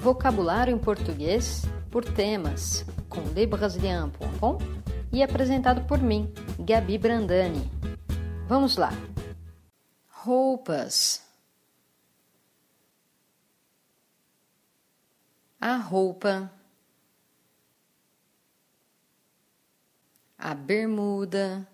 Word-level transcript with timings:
Vocabulário 0.00 0.72
em 0.74 0.78
português 0.78 1.62
por 1.90 2.04
temas, 2.04 2.84
com 3.08 3.20
lebrasilian.com 3.34 4.58
e 5.12 5.22
apresentado 5.22 5.86
por 5.86 5.98
mim, 5.98 6.32
Gabi 6.58 6.96
Brandani. 6.96 7.68
Vamos 8.46 8.76
lá! 8.76 8.90
Roupas 10.08 11.26
A 15.60 15.76
roupa 15.76 16.52
A 20.38 20.54
bermuda 20.54 21.66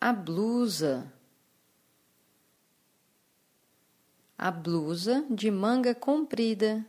A 0.00 0.12
blusa 0.12 1.12
a 4.42 4.50
blusa 4.50 5.24
de 5.30 5.52
manga 5.52 5.94
comprida, 5.94 6.84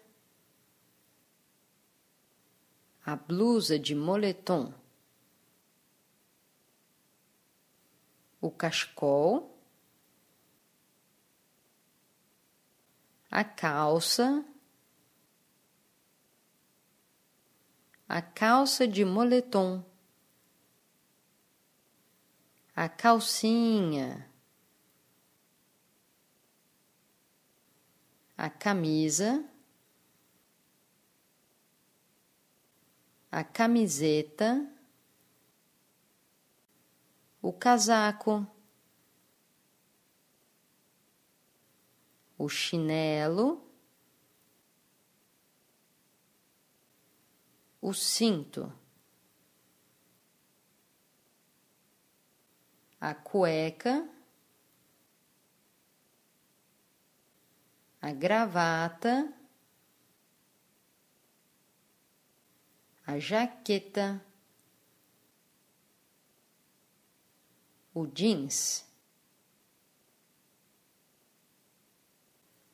a 3.05 3.15
blusa 3.15 3.77
de 3.77 3.93
moletom, 3.93 4.73
o 8.41 8.49
cachecol, 8.49 9.55
a 13.29 13.43
calça, 13.43 14.43
a 18.09 18.19
calça 18.19 18.87
de 18.87 19.05
moletom, 19.05 19.85
a 22.75 22.89
calcinha 22.89 24.32
a 28.43 28.49
camisa, 28.49 29.49
a 33.31 33.41
camiseta, 33.41 34.69
o 37.41 37.53
casaco, 37.53 38.45
o 42.37 42.49
chinelo, 42.49 43.65
o 47.81 47.93
cinto, 47.93 48.73
a 52.99 53.15
cueca. 53.15 54.12
A 58.03 58.11
gravata, 58.11 59.33
a 63.07 63.17
jaqueta, 63.17 64.21
o 67.93 68.05
jeans, 68.05 68.85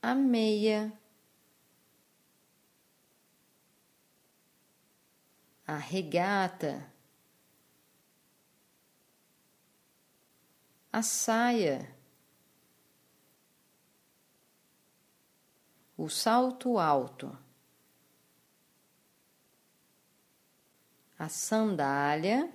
a 0.02 0.16
meia, 0.16 0.92
a 5.68 5.78
regata, 5.78 6.92
a 10.92 11.04
saia. 11.04 11.99
O 16.00 16.08
salto 16.08 16.80
alto, 16.80 17.38
a 21.18 21.28
sandália, 21.28 22.50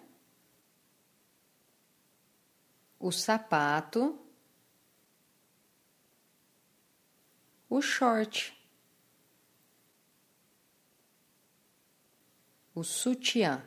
o 2.99 3.13
sapato, 3.13 4.19
o 7.69 7.83
short, 7.83 8.59
o 12.75 12.83
sutiã, 12.83 13.63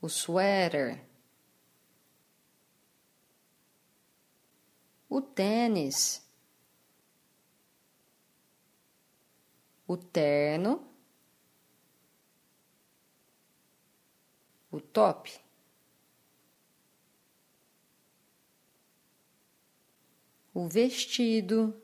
o 0.00 0.08
suéter. 0.08 1.13
O 5.14 5.22
tênis, 5.22 6.28
o 9.86 9.96
terno, 9.96 10.84
o 14.72 14.80
top. 14.80 15.40
O 20.52 20.66
vestido, 20.68 21.80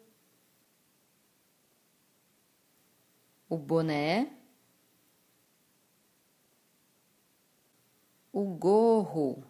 o 3.49 3.57
boné, 3.57 4.37
o 8.33 8.45
gorro. 8.57 9.50